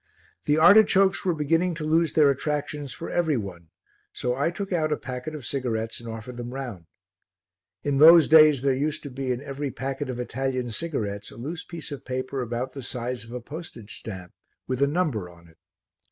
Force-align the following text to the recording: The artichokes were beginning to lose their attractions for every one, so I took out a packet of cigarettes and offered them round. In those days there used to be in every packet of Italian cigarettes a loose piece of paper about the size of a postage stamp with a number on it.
The 0.45 0.57
artichokes 0.57 1.23
were 1.23 1.35
beginning 1.35 1.75
to 1.75 1.83
lose 1.83 2.13
their 2.13 2.31
attractions 2.31 2.91
for 2.91 3.11
every 3.11 3.37
one, 3.37 3.67
so 4.11 4.33
I 4.35 4.49
took 4.49 4.73
out 4.73 4.91
a 4.91 4.97
packet 4.97 5.35
of 5.35 5.45
cigarettes 5.45 5.99
and 5.99 6.09
offered 6.09 6.37
them 6.37 6.55
round. 6.55 6.87
In 7.83 7.99
those 7.99 8.27
days 8.27 8.63
there 8.63 8.73
used 8.73 9.03
to 9.03 9.11
be 9.11 9.31
in 9.31 9.43
every 9.43 9.69
packet 9.69 10.09
of 10.09 10.19
Italian 10.19 10.71
cigarettes 10.71 11.29
a 11.29 11.37
loose 11.37 11.63
piece 11.63 11.91
of 11.91 12.03
paper 12.03 12.41
about 12.41 12.73
the 12.73 12.81
size 12.81 13.23
of 13.25 13.31
a 13.31 13.41
postage 13.41 13.99
stamp 13.99 14.33
with 14.65 14.81
a 14.81 14.87
number 14.87 15.29
on 15.29 15.47
it. 15.47 15.59